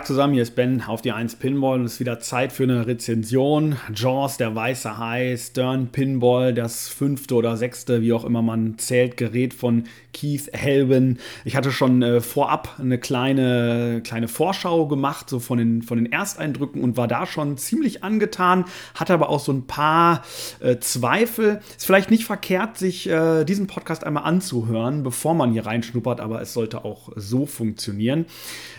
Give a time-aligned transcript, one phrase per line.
[0.00, 2.62] Tag zusammen, hier ist Ben auf die 1 Pinball und es ist wieder Zeit für
[2.62, 3.76] eine Rezension.
[3.94, 9.18] Jaws, der weiße Hai, Stern Pinball, das fünfte oder sechste, wie auch immer man zählt,
[9.18, 11.18] Gerät von Keith Helvin.
[11.44, 16.10] Ich hatte schon äh, vorab eine kleine, kleine Vorschau gemacht, so von den, von den
[16.10, 18.64] Ersteindrücken und war da schon ziemlich angetan,
[18.94, 20.22] hatte aber auch so ein paar
[20.60, 21.60] äh, Zweifel.
[21.76, 26.40] Ist vielleicht nicht verkehrt, sich äh, diesen Podcast einmal anzuhören, bevor man hier reinschnuppert, aber
[26.40, 28.24] es sollte auch so funktionieren.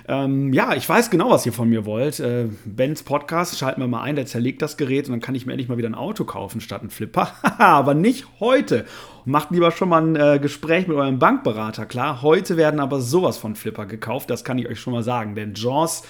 [0.07, 2.19] Ähm, ja, ich weiß genau, was ihr von mir wollt.
[2.19, 5.45] Äh, Bens Podcast, schalten wir mal ein, der zerlegt das Gerät und dann kann ich
[5.45, 7.33] mir endlich mal wieder ein Auto kaufen statt ein Flipper.
[7.59, 8.85] aber nicht heute.
[9.25, 12.23] Macht lieber schon mal ein äh, Gespräch mit eurem Bankberater, klar.
[12.23, 15.35] Heute werden aber sowas von Flipper gekauft, das kann ich euch schon mal sagen.
[15.35, 16.03] Denn Jaws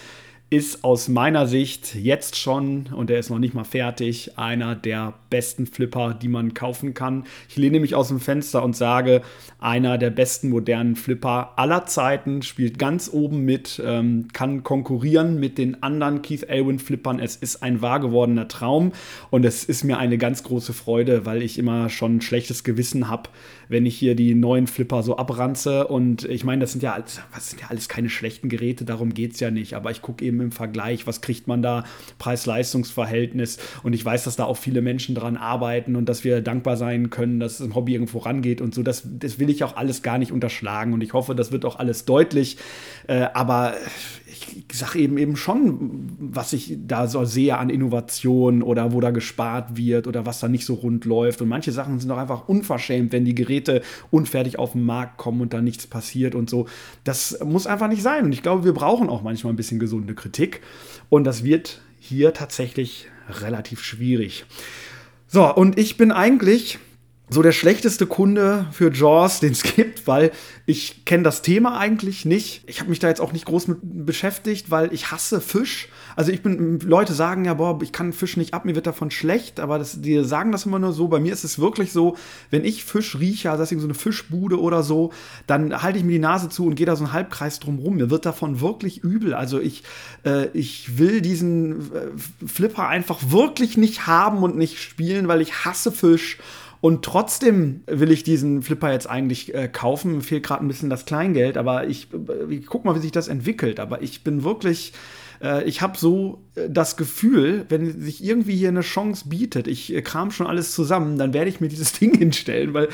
[0.51, 5.13] ist aus meiner Sicht jetzt schon, und der ist noch nicht mal fertig, einer der
[5.29, 7.23] besten Flipper, die man kaufen kann.
[7.47, 9.21] Ich lehne mich aus dem Fenster und sage,
[9.59, 15.57] einer der besten modernen Flipper aller Zeiten, spielt ganz oben mit, ähm, kann konkurrieren mit
[15.57, 17.19] den anderen Keith Elwin Flippern.
[17.19, 18.91] Es ist ein wahr gewordener Traum
[19.29, 23.07] und es ist mir eine ganz große Freude, weil ich immer schon ein schlechtes Gewissen
[23.07, 23.29] habe,
[23.69, 25.87] wenn ich hier die neuen Flipper so abranze.
[25.87, 29.13] Und ich meine, das sind ja, alles, das sind ja alles keine schlechten Geräte, darum
[29.13, 29.75] geht es ja nicht.
[29.75, 31.83] Aber ich gucke eben im Vergleich, was kriegt man da,
[32.19, 33.57] Preis-Leistungs-Verhältnis.
[33.83, 37.09] Und ich weiß, dass da auch viele Menschen dran arbeiten und dass wir dankbar sein
[37.09, 38.83] können, dass ein Hobby irgendwo rangeht und so.
[38.83, 40.93] Das, das will ich auch alles gar nicht unterschlagen.
[40.93, 42.57] Und ich hoffe, das wird auch alles deutlich.
[43.07, 43.73] Äh, aber
[44.69, 49.11] ich sage eben eben schon, was ich da so sehe an Innovation oder wo da
[49.11, 51.41] gespart wird oder was da nicht so rund läuft.
[51.41, 55.41] Und manche Sachen sind auch einfach unverschämt, wenn die Geräte unfertig auf den Markt kommen
[55.41, 56.67] und da nichts passiert und so.
[57.03, 58.25] Das muss einfach nicht sein.
[58.25, 60.61] Und ich glaube, wir brauchen auch manchmal ein bisschen gesunde Kritik.
[61.09, 64.45] Und das wird hier tatsächlich relativ schwierig.
[65.27, 66.79] So, und ich bin eigentlich
[67.33, 70.31] so der schlechteste Kunde für Jaws, den es gibt, weil
[70.65, 72.63] ich kenne das Thema eigentlich nicht.
[72.67, 75.87] Ich habe mich da jetzt auch nicht groß mit beschäftigt, weil ich hasse Fisch.
[76.17, 79.11] Also ich bin, Leute sagen ja, boah, ich kann Fisch nicht ab, mir wird davon
[79.11, 81.07] schlecht, aber das, die sagen das immer nur so.
[81.07, 82.17] Bei mir ist es wirklich so,
[82.49, 85.13] wenn ich Fisch rieche, also ist so eine Fischbude oder so,
[85.47, 87.95] dann halte ich mir die Nase zu und gehe da so einen Halbkreis drum rum.
[87.95, 89.33] Mir wird davon wirklich übel.
[89.33, 89.83] Also ich,
[90.25, 92.07] äh, ich will diesen äh,
[92.45, 96.37] Flipper einfach wirklich nicht haben und nicht spielen, weil ich hasse Fisch.
[96.81, 100.15] Und trotzdem will ich diesen Flipper jetzt eigentlich äh, kaufen.
[100.15, 103.11] Mir fehlt gerade ein bisschen das Kleingeld, aber ich, äh, ich guck mal, wie sich
[103.11, 103.79] das entwickelt.
[103.79, 104.93] Aber ich bin wirklich
[105.41, 109.93] äh, ich habe so äh, das Gefühl, wenn sich irgendwie hier eine Chance bietet, ich
[110.03, 112.89] kram schon alles zusammen, dann werde ich mir dieses Ding hinstellen, weil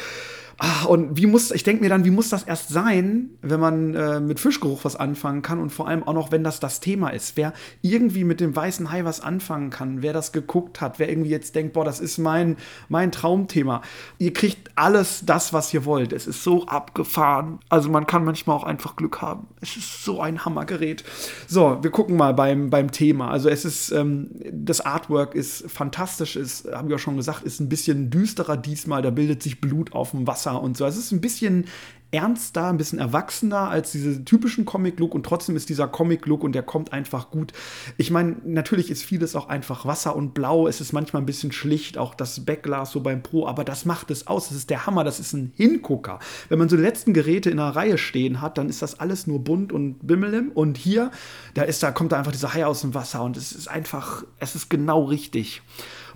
[0.60, 3.94] Ah, und wie muss, ich denke mir dann, wie muss das erst sein, wenn man
[3.94, 7.10] äh, mit Fischgeruch was anfangen kann und vor allem auch noch, wenn das das Thema
[7.10, 7.38] ist.
[7.38, 7.54] Wer
[7.84, 11.54] irgendwie mit dem weißen Hai was anfangen kann, wer das geguckt hat, wer irgendwie jetzt
[11.54, 12.58] denkt, boah, das ist mein,
[12.90, 13.84] mein Traumthema.
[14.18, 16.12] Ihr kriegt alles das, was ihr wollt.
[16.12, 17.60] Es ist so abgefahren.
[17.70, 19.46] Also man kann manchmal auch einfach Glück haben.
[19.62, 21.04] Es ist so ein Hammergerät.
[21.48, 23.30] So, wir gucken mal beim, beim Thema.
[23.30, 27.60] Also es ist, ähm, das Artwork ist fantastisch, ist, habe ich auch schon gesagt, ist
[27.60, 29.04] ein bisschen düsterer diesmal.
[29.04, 30.86] Da bildet sich Blut auf dem Wasser Wasser und so.
[30.86, 31.66] Es ist ein bisschen
[32.10, 36.64] ernster, ein bisschen erwachsener als diese typischen Comic-Look und trotzdem ist dieser Comic-Look und der
[36.64, 37.52] kommt einfach gut.
[37.98, 41.52] Ich meine, natürlich ist vieles auch einfach Wasser und Blau, es ist manchmal ein bisschen
[41.52, 44.86] schlicht, auch das Backglas so beim Pro, aber das macht es aus, das ist der
[44.86, 46.20] Hammer, das ist ein Hingucker.
[46.48, 49.28] Wenn man so die letzten Geräte in einer Reihe stehen hat, dann ist das alles
[49.28, 51.12] nur bunt und bimmelim und hier,
[51.56, 54.24] da ist da kommt da einfach dieser Hai aus dem Wasser und es ist einfach,
[54.40, 55.62] es ist genau richtig.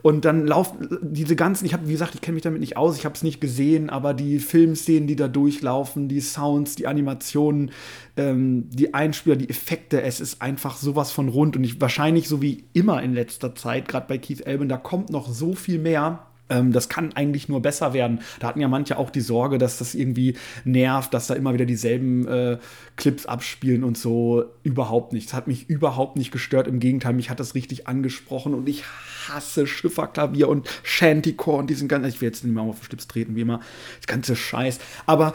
[0.01, 2.97] Und dann laufen diese ganzen, ich habe, wie gesagt, ich kenne mich damit nicht aus,
[2.97, 7.71] ich habe es nicht gesehen, aber die Filmszenen, die da durchlaufen, die Sounds, die Animationen,
[8.17, 11.55] ähm, die Einspieler, die Effekte, es ist einfach sowas von rund.
[11.55, 15.09] Und ich wahrscheinlich so wie immer in letzter Zeit, gerade bei Keith Elben, da kommt
[15.09, 18.19] noch so viel mehr ähm, das kann eigentlich nur besser werden.
[18.39, 21.65] Da hatten ja manche auch die Sorge, dass das irgendwie nervt, dass da immer wieder
[21.65, 22.57] dieselben äh,
[22.97, 24.43] Clips abspielen und so.
[24.63, 25.29] Überhaupt nicht.
[25.29, 26.67] Das hat mich überhaupt nicht gestört.
[26.67, 28.83] Im Gegenteil, mich hat das richtig angesprochen und ich
[29.27, 32.09] hasse Schifferklavier und Shantycore und diesen ganzen.
[32.09, 33.61] Ich will jetzt nicht mehr auf den Schlips treten, wie immer.
[33.97, 34.79] Das ganze Scheiß.
[35.05, 35.33] Aber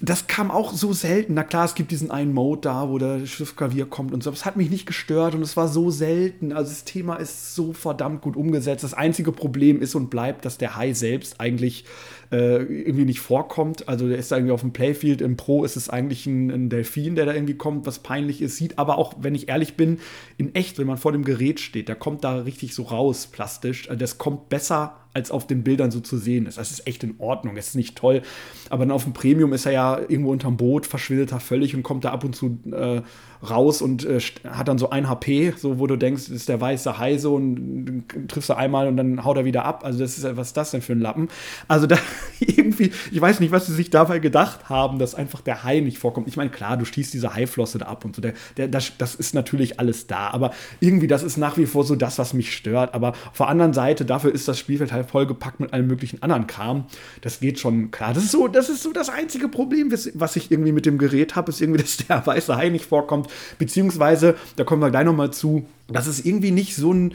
[0.00, 1.34] das kam auch so selten.
[1.34, 4.28] Na klar, es gibt diesen einen Mode da, wo der Schiffsklavier kommt und so.
[4.30, 6.52] Aber es hat mich nicht gestört und es war so selten.
[6.52, 8.84] Also das Thema ist so verdammt gut umgesetzt.
[8.84, 11.86] Das einzige Problem ist und bleibt, dass der Hai selbst eigentlich
[12.30, 13.88] äh, irgendwie nicht vorkommt.
[13.88, 15.22] Also der ist da irgendwie auf dem Playfield.
[15.22, 18.56] Im Pro ist es eigentlich ein, ein, Delfin, der da irgendwie kommt, was peinlich ist.
[18.58, 19.98] Sieht aber auch, wenn ich ehrlich bin,
[20.36, 23.88] in echt, wenn man vor dem Gerät steht, der kommt da richtig so raus, plastisch.
[23.88, 26.58] Also das kommt besser als auf den Bildern so zu sehen ist.
[26.58, 28.20] Das ist echt in Ordnung, es ist nicht toll.
[28.68, 31.82] Aber dann auf dem Premium ist er ja irgendwo unterm Boot, verschwindet er völlig und
[31.82, 33.00] kommt da ab und zu äh,
[33.48, 36.98] raus und äh, hat dann so ein HP, so wo du denkst, ist der weiße
[36.98, 39.84] Hai so und triffst du einmal und dann haut er wieder ab.
[39.84, 41.28] Also das ist was ist das denn für ein Lappen?
[41.68, 41.98] Also da
[42.40, 45.98] irgendwie, ich weiß nicht, was sie sich dabei gedacht haben, dass einfach der Hai nicht
[45.98, 46.28] vorkommt.
[46.28, 49.14] Ich meine, klar, du stießt diese Haiflosse da ab und so, der, der, das, das
[49.14, 52.54] ist natürlich alles da, aber irgendwie, das ist nach wie vor so das, was mich
[52.54, 52.94] stört.
[52.94, 56.46] Aber auf der anderen Seite, dafür ist das Spielfeld halt vollgepackt mit allem möglichen anderen
[56.46, 56.86] Kram.
[57.20, 58.14] Das geht schon klar.
[58.14, 61.36] Das ist so, das ist so das einzige Problem, was ich irgendwie mit dem Gerät
[61.36, 63.25] habe, ist irgendwie, dass der weiße Hai nicht vorkommt.
[63.58, 67.14] Beziehungsweise, da kommen wir gleich nochmal zu, dass es irgendwie nicht so ein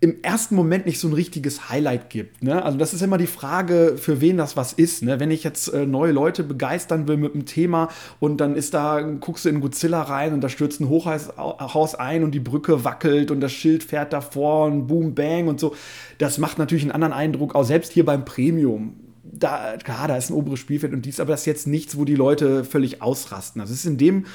[0.00, 2.42] im ersten Moment nicht so ein richtiges Highlight gibt.
[2.42, 2.62] Ne?
[2.62, 5.02] Also das ist immer die Frage, für wen das was ist.
[5.02, 5.18] Ne?
[5.18, 7.88] Wenn ich jetzt äh, neue Leute begeistern will mit einem Thema
[8.20, 12.22] und dann ist da, guckst du in Godzilla rein und da stürzt ein Hochhaus ein
[12.22, 15.74] und die Brücke wackelt und das Schild fährt davor und boom, bang und so.
[16.18, 18.94] Das macht natürlich einen anderen Eindruck, auch selbst hier beim Premium
[19.30, 22.04] da, klar, da ist ein oberes Spielfeld und dies, aber das ist jetzt nichts, wo
[22.04, 23.60] die Leute völlig ausrasten.
[23.60, 24.26] Also es ist in dem,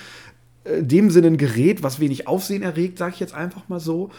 [0.63, 4.09] äh, dem Sinne ein Gerät, was wenig Aufsehen erregt, sage ich jetzt einfach mal so.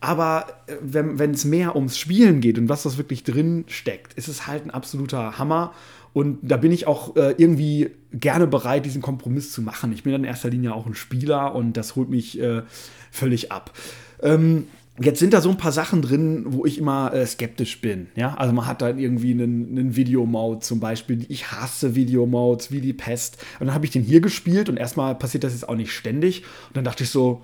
[0.00, 4.28] Aber äh, wenn es mehr ums Spielen geht und was das wirklich drin steckt, ist
[4.28, 5.72] es halt ein absoluter Hammer.
[6.12, 9.92] Und da bin ich auch äh, irgendwie gerne bereit, diesen Kompromiss zu machen.
[9.92, 12.62] Ich bin in erster Linie auch ein Spieler und das holt mich äh,
[13.10, 13.72] völlig ab.
[14.22, 14.68] Ähm,
[15.00, 18.08] Jetzt sind da so ein paar Sachen drin, wo ich immer äh, skeptisch bin.
[18.14, 18.34] Ja?
[18.34, 21.26] Also man hat dann irgendwie einen, einen Videomode zum Beispiel.
[21.28, 23.44] Ich hasse Videomodes wie die Pest.
[23.58, 26.44] Und dann habe ich den hier gespielt und erstmal passiert das jetzt auch nicht ständig.
[26.68, 27.42] Und dann dachte ich so,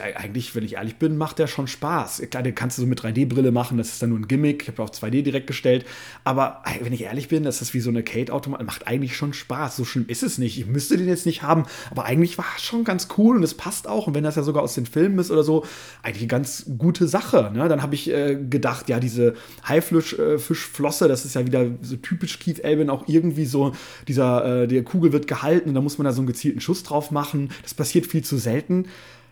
[0.00, 2.22] eigentlich, wenn ich ehrlich bin, macht der schon Spaß.
[2.30, 4.62] Klar, den kannst du so mit 3D-Brille machen, das ist dann nur ein Gimmick.
[4.62, 5.84] Ich habe auch 2D direkt gestellt.
[6.22, 9.76] Aber wenn ich ehrlich bin, das ist wie so eine Kate-Automat, macht eigentlich schon Spaß.
[9.76, 10.58] So schlimm ist es nicht.
[10.58, 13.54] Ich müsste den jetzt nicht haben, aber eigentlich war es schon ganz cool und es
[13.54, 14.06] passt auch.
[14.06, 15.64] Und wenn das ja sogar aus den Filmen ist oder so,
[16.02, 17.50] eigentlich eine ganz gute Sache.
[17.52, 17.68] Ne?
[17.68, 19.34] Dann habe ich äh, gedacht, ja, diese
[19.68, 23.72] Haifischflosse, äh, das ist ja wieder so typisch Keith Elvin, auch irgendwie so,
[24.06, 26.84] dieser, äh, der Kugel wird gehalten und da muss man da so einen gezielten Schuss
[26.84, 27.50] drauf machen.
[27.62, 28.86] Das passiert viel zu selten.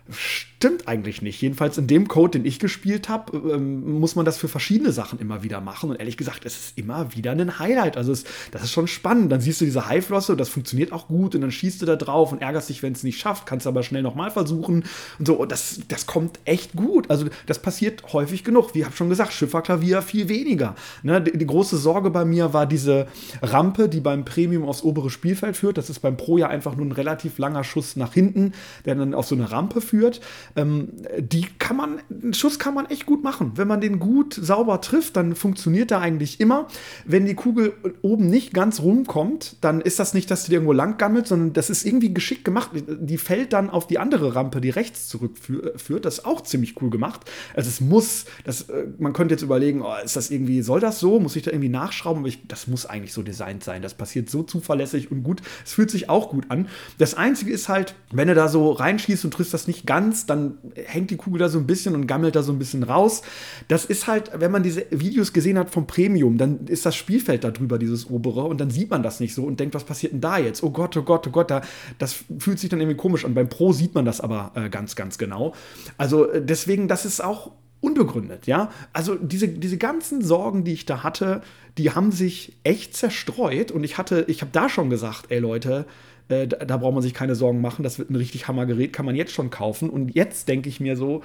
[0.09, 1.41] Stimmt eigentlich nicht.
[1.41, 5.17] Jedenfalls in dem Code, den ich gespielt habe, ähm, muss man das für verschiedene Sachen
[5.19, 5.89] immer wieder machen.
[5.89, 7.95] Und ehrlich gesagt, es ist immer wieder ein Highlight.
[7.95, 9.31] Also es, das ist schon spannend.
[9.31, 11.35] Dann siehst du diese Haiflosse und das funktioniert auch gut.
[11.35, 13.45] Und dann schießt du da drauf und ärgerst dich, wenn es nicht schafft.
[13.45, 14.83] Kannst aber schnell nochmal versuchen.
[15.19, 17.09] Und so, das, das kommt echt gut.
[17.09, 18.73] Also das passiert häufig genug.
[18.75, 20.75] Wie ich habe schon gesagt, Schifferklavier viel weniger.
[21.01, 21.21] Ne?
[21.21, 23.07] Die, die, große Sorge bei mir war diese
[23.41, 25.77] Rampe, die beim Premium aufs obere Spielfeld führt.
[25.77, 28.51] Das ist beim Pro ja einfach nur ein relativ langer Schuss nach hinten,
[28.85, 30.21] der dann auf so eine Rampe führt führt,
[30.55, 30.87] ähm,
[31.19, 33.51] die kann man, einen Schuss kann man echt gut machen.
[33.57, 36.67] Wenn man den gut sauber trifft, dann funktioniert er eigentlich immer.
[37.05, 40.97] Wenn die Kugel oben nicht ganz rumkommt, dann ist das nicht, dass die irgendwo lang
[40.97, 42.71] gammelt, sondern das ist irgendwie geschickt gemacht.
[42.73, 46.05] Die fällt dann auf die andere Rampe, die rechts zurückführt.
[46.05, 47.21] Das ist auch ziemlich cool gemacht.
[47.55, 50.99] Also es muss, das, äh, man könnte jetzt überlegen, oh, ist das irgendwie, soll das
[50.99, 51.19] so?
[51.19, 52.21] Muss ich da irgendwie nachschrauben?
[52.21, 53.83] Aber ich, das muss eigentlich so designt sein.
[53.83, 55.43] Das passiert so zuverlässig und gut.
[55.63, 56.67] Es fühlt sich auch gut an.
[56.97, 60.57] Das Einzige ist halt, wenn du da so reinschießt und triffst das nicht ganz, dann
[60.75, 63.21] hängt die Kugel da so ein bisschen und gammelt da so ein bisschen raus.
[63.67, 67.43] Das ist halt, wenn man diese Videos gesehen hat vom Premium, dann ist das Spielfeld
[67.43, 70.13] da drüber, dieses obere, und dann sieht man das nicht so und denkt, was passiert
[70.13, 70.63] denn da jetzt?
[70.63, 71.61] Oh Gott, oh Gott, oh Gott, da,
[71.99, 73.33] das fühlt sich dann irgendwie komisch an.
[73.33, 75.53] Beim Pro sieht man das aber äh, ganz, ganz genau.
[75.97, 77.51] Also äh, deswegen, das ist auch
[77.83, 78.71] unbegründet, ja.
[78.93, 81.41] Also diese, diese ganzen Sorgen, die ich da hatte,
[81.77, 85.85] die haben sich echt zerstreut und ich hatte, ich habe da schon gesagt, ey Leute,
[86.29, 87.83] äh, da, da, braucht man sich keine Sorgen machen.
[87.83, 89.89] Das wird ein richtig Hammergerät, kann man jetzt schon kaufen.
[89.89, 91.23] Und jetzt denke ich mir so,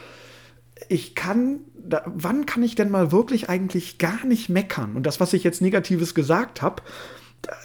[0.88, 4.96] ich kann, da, wann kann ich denn mal wirklich eigentlich gar nicht meckern?
[4.96, 6.82] Und das, was ich jetzt Negatives gesagt habe,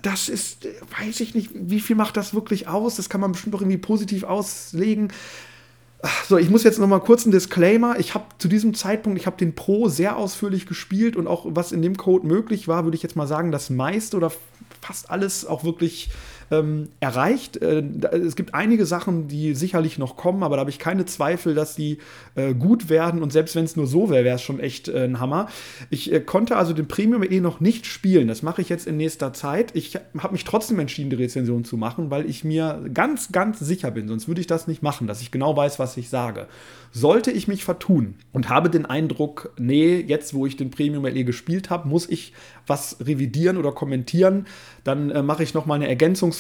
[0.02, 0.68] das ist,
[1.00, 2.96] weiß ich nicht, wie viel macht das wirklich aus?
[2.96, 5.12] Das kann man bestimmt auch irgendwie positiv auslegen.
[6.28, 7.98] So, ich muss jetzt noch mal kurz einen Disclaimer.
[7.98, 11.72] Ich habe zu diesem Zeitpunkt, ich habe den Pro sehr ausführlich gespielt und auch was
[11.72, 14.32] in dem Code möglich war, würde ich jetzt mal sagen, das meiste oder
[14.82, 16.10] fast alles auch wirklich
[16.54, 17.58] ähm, erreicht.
[17.58, 21.56] Äh, es gibt einige Sachen, die sicherlich noch kommen, aber da habe ich keine Zweifel,
[21.56, 21.98] dass die
[22.36, 23.22] äh, gut werden.
[23.22, 25.48] Und selbst wenn es nur so wäre, wäre es schon echt äh, ein Hammer.
[25.90, 28.28] Ich äh, konnte also den Premium eh noch nicht spielen.
[28.28, 29.76] Das mache ich jetzt in nächster Zeit.
[29.76, 33.92] Ich habe mich trotzdem entschieden, die Rezension zu machen, weil ich mir ganz, ganz sicher
[33.92, 36.48] bin, sonst würde ich das nicht machen, dass ich genau weiß, was ich sage.
[36.92, 41.24] Sollte ich mich vertun und habe den Eindruck, nee, jetzt wo ich den Premium LE
[41.24, 42.34] gespielt habe, muss ich
[42.68, 44.46] was revidieren oder kommentieren,
[44.84, 45.90] dann äh, mache ich nochmal eine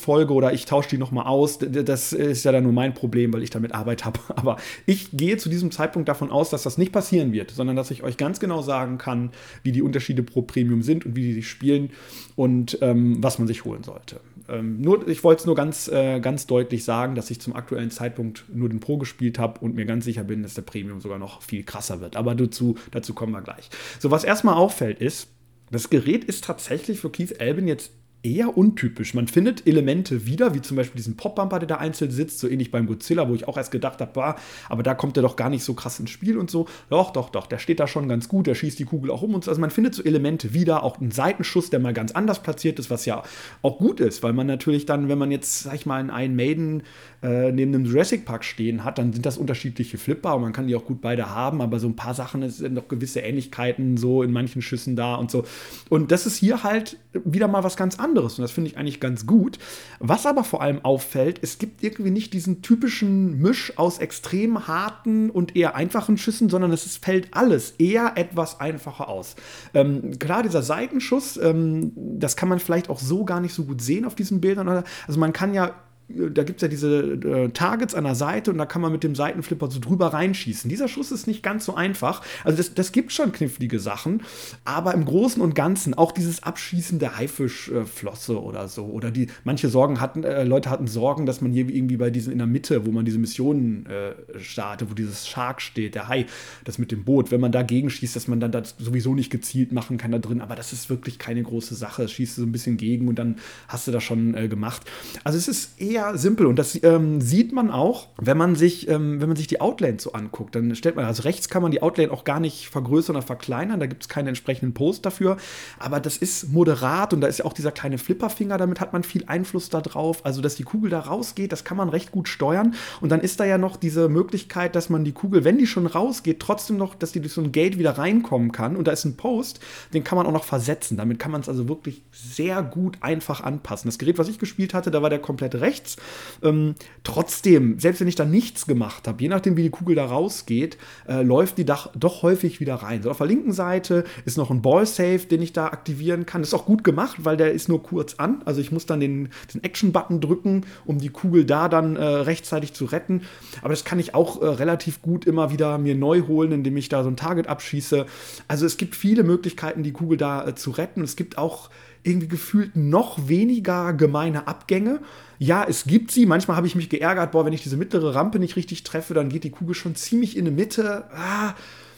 [0.04, 1.60] Ergänzungsfolge oder ich tausche die nochmal aus.
[1.60, 4.20] Das ist ja dann nur mein Problem, weil ich damit Arbeit habe.
[4.36, 7.92] Aber ich gehe zu diesem Zeitpunkt davon aus, dass das nicht passieren wird, sondern dass
[7.92, 9.32] ich euch ganz genau sagen kann,
[9.64, 11.92] wie die Unterschiede pro Premium sind und wie die sich spielen
[12.36, 14.20] und ähm, was man sich holen sollte.
[14.50, 17.92] Ähm, nur, ich wollte es nur ganz, äh, ganz deutlich sagen, dass ich zum aktuellen
[17.92, 21.18] Zeitpunkt nur den Pro gespielt habe und mir ganz sicher bin, dass der Premium sogar
[21.18, 22.18] noch viel krasser wird.
[22.18, 23.70] Aber dazu, dazu kommen wir gleich.
[24.00, 25.30] So, was erstmal auffällt, ist,
[25.72, 29.14] Das Gerät ist tatsächlich für Keith Albin jetzt eher untypisch.
[29.14, 32.72] Man findet Elemente wieder, wie zum Beispiel diesen Pop-Bumper, der da einzeln sitzt, so ähnlich
[32.72, 34.36] beim Godzilla, wo ich auch erst gedacht habe,
[34.70, 36.68] aber da kommt der doch gar nicht so krass ins Spiel und so.
[36.90, 39.36] Doch, doch, doch, der steht da schon ganz gut, der schießt die Kugel auch um
[39.36, 39.52] und so.
[39.52, 42.90] Also man findet so Elemente wieder, auch einen Seitenschuss, der mal ganz anders platziert ist,
[42.90, 43.24] was ja
[43.62, 46.84] auch gut ist, weil man natürlich dann, wenn man jetzt, sag ich mal, einen Maiden
[47.24, 50.68] äh, neben einem Jurassic Park stehen hat, dann sind das unterschiedliche Flipper und man kann
[50.68, 54.24] die auch gut beide haben, aber so ein paar Sachen sind noch gewisse Ähnlichkeiten so
[54.24, 55.46] in manchen Schüssen da und so.
[55.90, 59.00] Und das ist hier halt wieder mal was ganz anderes und das finde ich eigentlich
[59.00, 59.58] ganz gut.
[60.00, 65.30] Was aber vor allem auffällt, es gibt irgendwie nicht diesen typischen Misch aus extrem harten
[65.30, 69.36] und eher einfachen Schüssen, sondern es fällt alles eher etwas einfacher aus.
[69.74, 73.82] Ähm, klar, dieser Seitenschuss, ähm, das kann man vielleicht auch so gar nicht so gut
[73.82, 74.68] sehen auf diesen Bildern.
[74.68, 75.74] Also man kann ja
[76.10, 79.04] da gibt es ja diese äh, Targets an der Seite und da kann man mit
[79.04, 80.70] dem Seitenflipper so drüber reinschießen.
[80.70, 82.22] Dieser Schuss ist nicht ganz so einfach.
[82.44, 84.22] Also das, das gibt schon knifflige Sachen,
[84.66, 88.86] aber im Großen und Ganzen auch dieses Abschießen der Haifischflosse äh, oder so.
[88.86, 92.32] Oder die, manche Sorgen hatten, äh, Leute hatten Sorgen, dass man hier irgendwie bei diesen
[92.34, 96.26] in der Mitte, wo man diese Missionen äh, startet, wo dieses Shark steht, der Hai,
[96.64, 99.72] das mit dem Boot, wenn man dagegen schießt, dass man dann das sowieso nicht gezielt
[99.72, 100.42] machen kann da drin.
[100.42, 102.08] Aber das ist wirklich keine große Sache.
[102.08, 104.82] Schießt so ein bisschen gegen und dann hast du das schon äh, gemacht.
[105.24, 108.88] Also es ist eher sehr simpel und das ähm, sieht man auch, wenn man sich,
[108.88, 110.56] ähm, wenn man sich die Outlane so anguckt.
[110.56, 113.80] Dann stellt man, also rechts kann man die Outlane auch gar nicht vergrößern oder verkleinern,
[113.80, 115.38] da gibt es keinen entsprechenden Post dafür.
[115.78, 119.04] Aber das ist moderat und da ist ja auch dieser kleine Flipperfinger, damit hat man
[119.04, 120.26] viel Einfluss darauf.
[120.26, 122.74] Also, dass die Kugel da rausgeht, das kann man recht gut steuern.
[123.00, 125.86] Und dann ist da ja noch diese Möglichkeit, dass man die Kugel, wenn die schon
[125.86, 128.76] rausgeht, trotzdem noch, dass die durch so ein Gate wieder reinkommen kann.
[128.76, 129.60] Und da ist ein Post,
[129.94, 130.98] den kann man auch noch versetzen.
[130.98, 133.88] Damit kann man es also wirklich sehr gut einfach anpassen.
[133.88, 135.98] Das Gerät, was ich gespielt hatte, da war der komplett rechts nichts.
[136.42, 140.06] Ähm, trotzdem, selbst wenn ich da nichts gemacht habe, je nachdem, wie die Kugel da
[140.06, 143.04] rausgeht, äh, läuft die Dach doch häufig wieder rein.
[143.04, 146.42] So, auf der linken Seite ist noch ein Ball-Safe, den ich da aktivieren kann.
[146.42, 148.42] Das ist auch gut gemacht, weil der ist nur kurz an.
[148.46, 152.74] Also ich muss dann den, den Action-Button drücken, um die Kugel da dann äh, rechtzeitig
[152.74, 153.22] zu retten.
[153.62, 156.90] Aber das kann ich auch äh, relativ gut immer wieder mir neu holen, indem ich
[156.90, 158.06] da so ein Target abschieße.
[158.48, 161.02] Also es gibt viele Möglichkeiten, die Kugel da äh, zu retten.
[161.02, 161.70] Es gibt auch
[162.04, 165.00] irgendwie gefühlt noch weniger gemeine Abgänge.
[165.44, 166.26] Ja, es gibt sie.
[166.26, 169.28] Manchmal habe ich mich geärgert, boah, wenn ich diese mittlere Rampe nicht richtig treffe, dann
[169.28, 171.04] geht die Kugel schon ziemlich in die Mitte.
[171.14, 171.54] Ah,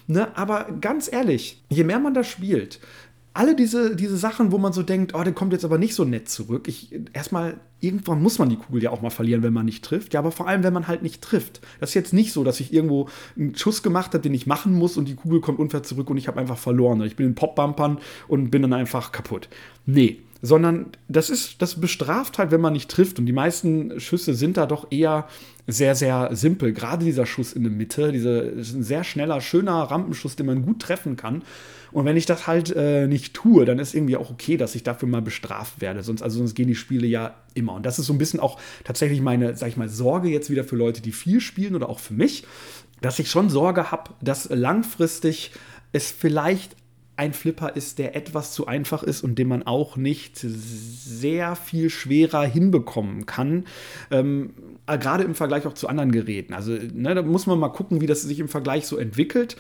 [0.08, 0.36] ne?
[0.36, 2.80] Aber ganz ehrlich, je mehr man da spielt,
[3.36, 6.06] alle diese, diese Sachen, wo man so denkt, oh, der kommt jetzt aber nicht so
[6.06, 6.70] nett zurück.
[6.70, 10.14] Ich, erstmal, irgendwann muss man die Kugel ja auch mal verlieren, wenn man nicht trifft.
[10.14, 11.60] Ja, aber vor allem, wenn man halt nicht trifft.
[11.82, 14.74] Das ist jetzt nicht so, dass ich irgendwo einen Schuss gemacht habe, den ich machen
[14.74, 17.02] muss und die Kugel kommt unfair zurück und ich habe einfach verloren.
[17.02, 18.00] Ich bin in Popbumpern
[18.30, 19.50] und bin dann einfach kaputt.
[19.86, 23.20] Nee, sondern das ist, das bestraft halt, wenn man nicht trifft.
[23.20, 25.28] Und die meisten Schüsse sind da doch eher
[25.68, 26.72] sehr, sehr simpel.
[26.72, 31.16] Gerade dieser Schuss in der Mitte, dieser sehr schneller, schöner Rampenschuss, den man gut treffen
[31.16, 31.42] kann.
[31.96, 34.84] Und wenn ich das halt äh, nicht tue, dann ist irgendwie auch okay, dass ich
[34.84, 36.04] dafür mal bestraft werde.
[36.04, 37.72] Sonst, also sonst gehen die Spiele ja immer.
[37.72, 40.66] Und das ist so ein bisschen auch tatsächlich meine, sag ich mal, Sorge jetzt wieder
[40.66, 42.44] für Leute, die viel spielen oder auch für mich,
[43.00, 45.54] dass ich schon Sorge habe, dass langfristig
[45.94, 46.76] es vielleicht
[47.16, 51.90] ein Flipper ist, der etwas zu einfach ist und den man auch nicht sehr viel
[51.90, 53.64] schwerer hinbekommen kann.
[54.12, 54.50] Ähm,
[54.86, 56.54] gerade im Vergleich auch zu anderen Geräten.
[56.54, 59.56] Also ne, da muss man mal gucken, wie das sich im Vergleich so entwickelt.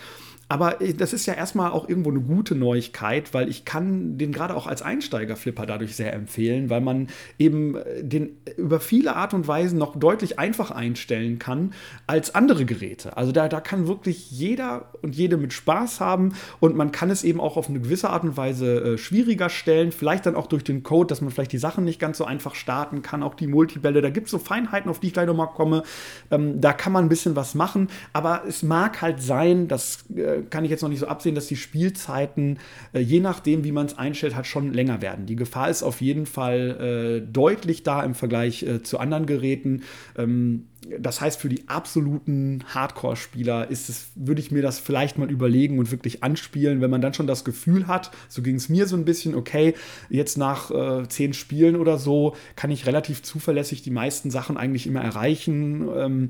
[0.48, 4.32] Aber äh, das ist ja erstmal auch irgendwo eine gute Neuigkeit, weil ich kann den
[4.32, 7.08] gerade auch als Einsteigerflipper dadurch sehr empfehlen, weil man
[7.40, 11.74] eben äh, den über viele Art und Weisen noch deutlich einfach einstellen kann
[12.08, 13.18] als andere Geräte.
[13.18, 17.24] Also da, da kann wirklich jeder und jede mit Spaß haben und man kann es
[17.24, 20.64] eben auch auf eine gewisse Art und Weise äh, schwieriger stellen, vielleicht dann auch durch
[20.64, 23.48] den Code, dass man vielleicht die Sachen nicht ganz so einfach starten kann, auch die
[23.48, 25.84] Multibälle, da gibt es so Feinheiten, auf die ich gleich nochmal komme,
[26.30, 30.35] ähm, da kann man ein bisschen was machen, aber es mag halt sein, dass äh,
[30.50, 32.60] kann ich jetzt noch nicht so absehen, dass die Spielzeiten,
[32.94, 35.26] äh, je nachdem, wie man es einstellt, halt schon länger werden.
[35.26, 39.84] Die Gefahr ist auf jeden Fall äh, deutlich da im Vergleich äh, zu anderen Geräten.
[40.18, 40.66] Ähm,
[41.00, 45.80] das heißt, für die absoluten Hardcore-Spieler ist es, würde ich mir das vielleicht mal überlegen
[45.80, 48.96] und wirklich anspielen, wenn man dann schon das Gefühl hat, so ging es mir so
[48.96, 49.74] ein bisschen, okay,
[50.10, 54.88] jetzt nach äh, zehn Spielen oder so kann ich relativ zuverlässig die meisten Sachen eigentlich
[54.88, 55.88] immer erreichen.
[55.96, 56.30] Ähm,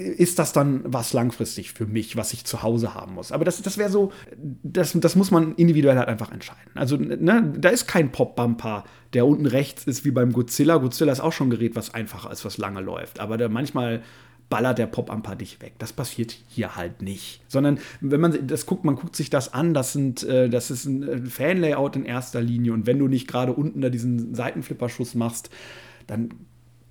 [0.00, 3.32] ist das dann was langfristig für mich, was ich zu Hause haben muss.
[3.32, 4.12] Aber das, das wäre so,
[4.62, 6.70] das, das muss man individuell halt einfach entscheiden.
[6.74, 10.76] Also, ne, da ist kein Pop-Bumper, der unten rechts ist wie beim Godzilla.
[10.78, 13.20] Godzilla ist auch schon ein Gerät, was einfacher ist, was lange läuft.
[13.20, 14.02] Aber da manchmal
[14.48, 15.74] ballert der Pop-Bumper dich weg.
[15.78, 17.42] Das passiert hier halt nicht.
[17.48, 20.86] Sondern wenn man das guckt, man guckt sich das an, das, sind, äh, das ist
[20.86, 22.72] ein Fan-Layout in erster Linie.
[22.72, 25.50] Und wenn du nicht gerade unten da diesen Seitenflipperschuss machst,
[26.06, 26.30] dann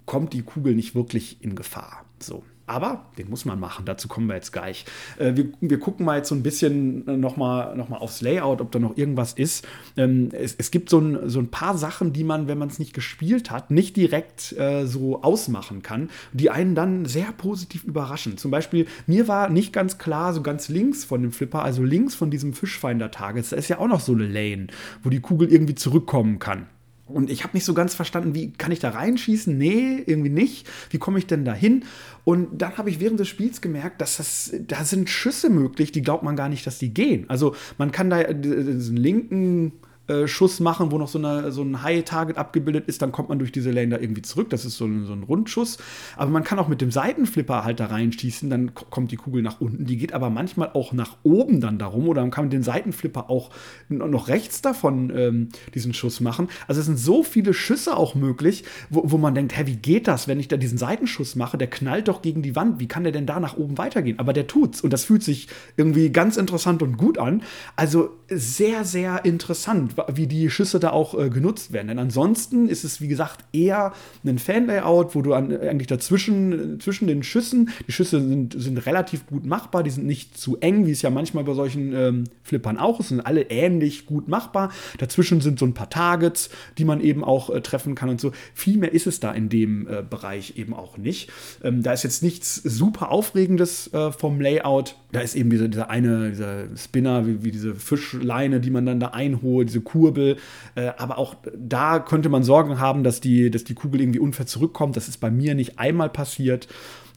[0.05, 2.05] kommt die Kugel nicht wirklich in Gefahr.
[2.19, 2.43] So.
[2.69, 4.85] Aber den muss man machen, dazu kommen wir jetzt gleich.
[5.17, 8.61] Äh, wir, wir gucken mal jetzt so ein bisschen äh, nochmal noch mal aufs Layout,
[8.61, 9.67] ob da noch irgendwas ist.
[9.97, 12.77] Ähm, es, es gibt so ein, so ein paar Sachen, die man, wenn man es
[12.77, 18.37] nicht gespielt hat, nicht direkt äh, so ausmachen kann, die einen dann sehr positiv überraschen.
[18.37, 22.13] Zum Beispiel, mir war nicht ganz klar, so ganz links von dem Flipper, also links
[22.13, 24.67] von diesem Fischfinder-Targets, da ist ja auch noch so eine Lane,
[25.01, 26.67] wo die Kugel irgendwie zurückkommen kann.
[27.09, 29.57] Und ich habe nicht so ganz verstanden, wie kann ich da reinschießen?
[29.57, 30.67] Nee, irgendwie nicht.
[30.89, 31.83] Wie komme ich denn da hin?
[32.23, 36.01] Und dann habe ich während des Spiels gemerkt, dass das, da sind Schüsse möglich, die
[36.01, 37.25] glaubt man gar nicht, dass die gehen.
[37.29, 39.73] Also man kann da diesen linken
[40.09, 43.37] äh, Schuss machen, wo noch so, eine, so ein High-Target abgebildet ist, dann kommt man
[43.37, 44.49] durch diese Lane da irgendwie zurück.
[44.49, 45.77] Das ist so ein, so ein Rundschuss.
[46.17, 49.61] Aber man kann auch mit dem Seitenflipper halt da reinschießen, dann kommt die Kugel nach
[49.61, 49.85] unten.
[49.85, 53.29] Die geht aber manchmal auch nach oben dann darum oder man kann mit dem Seitenflipper
[53.29, 53.51] auch
[53.89, 56.49] noch rechts davon ähm, diesen Schuss machen.
[56.67, 60.07] Also es sind so viele Schüsse auch möglich, wo, wo man denkt, hä, wie geht
[60.07, 61.59] das, wenn ich da diesen Seitenschuss mache?
[61.59, 62.79] Der knallt doch gegen die Wand.
[62.79, 64.17] Wie kann der denn da nach oben weitergehen?
[64.17, 67.43] Aber der tut's und das fühlt sich irgendwie ganz interessant und gut an.
[67.75, 71.87] Also sehr, sehr interessant wie die Schüsse da auch äh, genutzt werden.
[71.87, 73.93] Denn ansonsten ist es, wie gesagt, eher
[74.25, 79.27] ein Fan-Layout, wo du an, eigentlich dazwischen zwischen den Schüssen, die Schüsse sind, sind relativ
[79.27, 82.77] gut machbar, die sind nicht zu eng, wie es ja manchmal bei solchen ähm, Flippern
[82.77, 84.71] auch ist, sind alle ähnlich gut machbar.
[84.97, 88.31] Dazwischen sind so ein paar Targets, die man eben auch äh, treffen kann und so.
[88.53, 91.29] Viel mehr ist es da in dem äh, Bereich eben auch nicht.
[91.63, 94.95] Ähm, da ist jetzt nichts super Aufregendes äh, vom Layout.
[95.11, 98.99] Da ist eben diese, dieser eine, dieser Spinner, wie, wie diese Fischleine, die man dann
[98.99, 100.37] da einholt, diese Kurbel.
[100.75, 104.45] Äh, aber auch da könnte man Sorgen haben, dass die, dass die Kugel irgendwie unfair
[104.45, 104.97] zurückkommt.
[104.97, 106.67] Das ist bei mir nicht einmal passiert.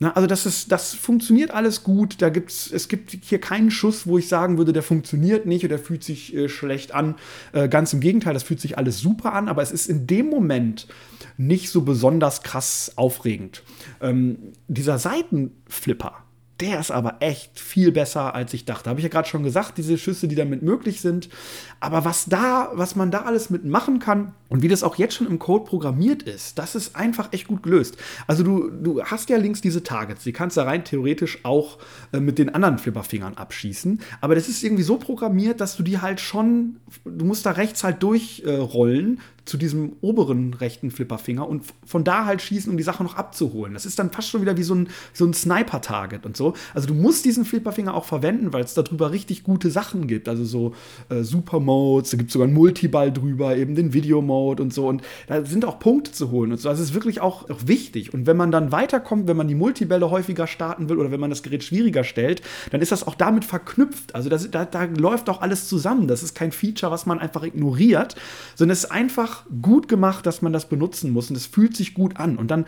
[0.00, 2.22] Na, also das, ist, das funktioniert alles gut.
[2.22, 5.78] Da gibt's, es gibt hier keinen Schuss, wo ich sagen würde, der funktioniert nicht oder
[5.78, 7.14] fühlt sich äh, schlecht an.
[7.52, 10.28] Äh, ganz im Gegenteil, das fühlt sich alles super an, aber es ist in dem
[10.28, 10.88] Moment
[11.36, 13.62] nicht so besonders krass aufregend.
[14.00, 16.21] Ähm, dieser Seitenflipper,
[16.62, 18.88] der ist aber echt viel besser, als ich dachte.
[18.88, 21.28] Habe ich ja gerade schon gesagt, diese Schüsse, die damit möglich sind.
[21.80, 25.26] Aber was da, was man da alles mitmachen kann und wie das auch jetzt schon
[25.26, 27.96] im Code programmiert ist, das ist einfach echt gut gelöst.
[28.26, 31.78] Also du, du hast ja links diese Targets, die kannst du rein theoretisch auch
[32.12, 34.00] äh, mit den anderen Flipperfingern abschießen.
[34.20, 37.82] Aber das ist irgendwie so programmiert, dass du die halt schon, du musst da rechts
[37.82, 42.84] halt durchrollen, äh, zu diesem oberen rechten Flipperfinger und von da halt schießen, um die
[42.84, 43.74] Sache noch abzuholen.
[43.74, 46.54] Das ist dann fast schon wieder wie so ein, so ein Sniper-Target und so.
[46.74, 50.28] Also du musst diesen Flipperfinger auch verwenden, weil es darüber richtig gute Sachen gibt.
[50.28, 50.74] Also so
[51.08, 54.88] äh, Super-Modes, da gibt es sogar einen Multiball drüber, eben den Video-Mode und so.
[54.88, 56.68] Und da sind auch Punkte zu holen und so.
[56.68, 58.12] Also es ist wirklich auch, auch wichtig.
[58.14, 61.30] Und wenn man dann weiterkommt, wenn man die Multibälle häufiger starten will oder wenn man
[61.30, 64.14] das Gerät schwieriger stellt, dann ist das auch damit verknüpft.
[64.14, 66.08] Also das, da, da läuft auch alles zusammen.
[66.08, 68.14] Das ist kein Feature, was man einfach ignoriert,
[68.54, 71.94] sondern es ist einfach gut gemacht, dass man das benutzen muss und es fühlt sich
[71.94, 72.36] gut an.
[72.36, 72.64] Und dann,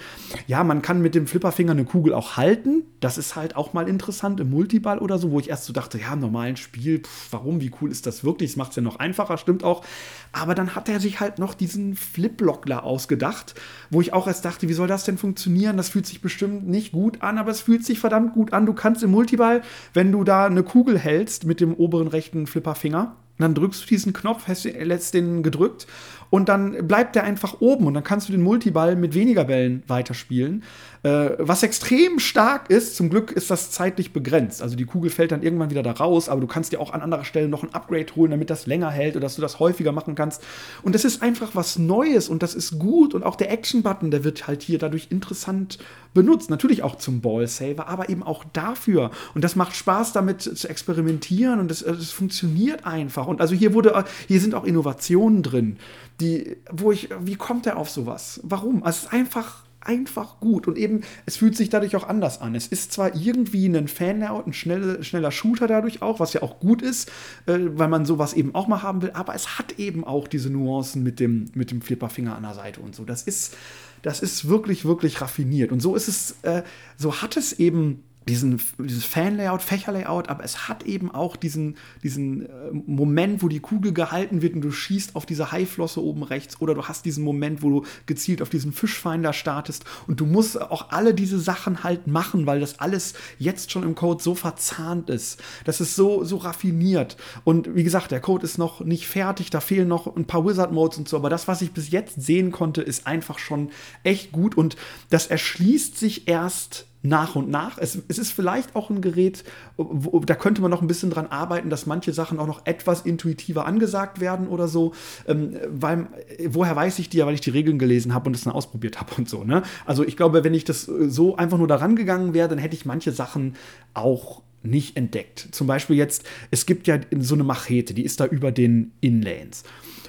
[0.47, 2.85] ja, man kann mit dem Flipperfinger eine Kugel auch halten.
[3.01, 5.99] Das ist halt auch mal interessant im Multiball oder so, wo ich erst so dachte,
[5.99, 8.53] ja, im normalen Spiel, pff, warum, wie cool ist das wirklich?
[8.53, 9.85] Das macht es ja noch einfacher, stimmt auch.
[10.33, 13.55] Aber dann hat er sich halt noch diesen Flip-Lockler ausgedacht,
[13.91, 15.77] wo ich auch erst dachte, wie soll das denn funktionieren?
[15.77, 18.67] Das fühlt sich bestimmt nicht gut an, aber es fühlt sich verdammt gut an.
[18.67, 23.17] Du kannst im Multiball, wenn du da eine Kugel hältst mit dem oberen rechten Flipperfinger,
[23.39, 25.87] dann drückst du diesen Knopf, lässt den gedrückt
[26.35, 29.85] und dann bleibt der einfach oben und dann kannst du den Multiball mit weniger Bällen
[29.87, 30.65] weiterspielen.
[31.05, 34.61] Äh, was extrem stark ist, zum Glück ist das zeitlich begrenzt.
[34.61, 37.03] Also die Kugel fällt dann irgendwann wieder da raus, aber du kannst dir auch an
[37.03, 39.93] anderer Stelle noch ein Upgrade holen, damit das länger hält oder dass du das häufiger
[39.93, 40.43] machen kannst.
[40.83, 43.15] Und das ist einfach was Neues und das ist gut.
[43.15, 45.79] Und auch der Action-Button, der wird halt hier dadurch interessant
[46.15, 46.51] benutzt.
[46.51, 49.13] Natürlich auch zum Ball-Saver, aber eben auch dafür.
[49.37, 53.29] Und das macht Spaß, damit zu experimentieren und das, das funktioniert einfach.
[53.29, 55.77] Und also hier wurde, hier sind auch Innovationen drin,
[56.21, 56.24] die,
[56.71, 58.41] wo ich, wie kommt er auf sowas?
[58.43, 58.83] Warum?
[58.83, 62.55] Also es ist einfach einfach gut und eben, es fühlt sich dadurch auch anders an.
[62.55, 66.59] Es ist zwar irgendwie ein Fan-Layout, ein schneller, schneller Shooter dadurch auch, was ja auch
[66.61, 67.11] gut ist,
[67.47, 70.51] äh, weil man sowas eben auch mal haben will, aber es hat eben auch diese
[70.51, 73.05] Nuancen mit dem, mit dem Flipperfinger an der Seite und so.
[73.05, 73.57] Das ist,
[74.03, 75.73] das ist wirklich, wirklich raffiniert.
[75.73, 76.63] Und so ist es, äh,
[76.97, 82.47] so hat es eben diesen, dieses Fan-Layout, Fächer-Layout, aber es hat eben auch diesen, diesen
[82.47, 86.61] äh, Moment, wo die Kugel gehalten wird und du schießt auf diese Haiflosse oben rechts
[86.61, 90.61] oder du hast diesen Moment, wo du gezielt auf diesen Fischfinder startest und du musst
[90.61, 95.11] auch alle diese Sachen halt machen, weil das alles jetzt schon im Code so verzahnt
[95.11, 95.43] ist.
[95.65, 97.17] Das ist so, so raffiniert.
[97.45, 100.99] Und wie gesagt, der Code ist noch nicht fertig, da fehlen noch ein paar Wizard-Modes
[100.99, 103.71] und so, aber das, was ich bis jetzt sehen konnte, ist einfach schon
[104.03, 104.77] echt gut und
[105.11, 107.77] das erschließt sich erst nach und nach.
[107.79, 109.45] Es, es ist vielleicht auch ein Gerät,
[109.77, 113.03] wo, da könnte man noch ein bisschen dran arbeiten, dass manche Sachen auch noch etwas
[113.03, 114.93] intuitiver angesagt werden oder so.
[115.29, 116.07] Ähm, weil,
[116.49, 119.01] woher weiß ich die ja, weil ich die Regeln gelesen habe und es dann ausprobiert
[119.01, 119.45] habe und so.
[119.45, 119.63] Ne?
[119.85, 122.87] Also ich glaube, wenn ich das so einfach nur daran gegangen wäre, dann hätte ich
[122.87, 123.55] manche Sachen
[123.93, 125.49] auch nicht entdeckt.
[125.53, 129.65] Zum Beispiel jetzt, es gibt ja so eine Machete, die ist da über den Inlanes.